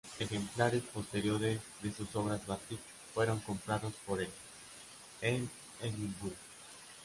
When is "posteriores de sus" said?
0.91-2.15